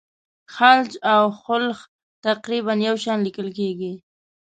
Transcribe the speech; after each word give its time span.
خلج 0.55 0.91
او 1.13 1.23
خُلُّخ 1.43 1.77
تقریبا 2.25 2.73
یو 2.87 2.95
شان 3.03 3.17
لیکل 3.25 3.47
کیږي. 3.57 3.93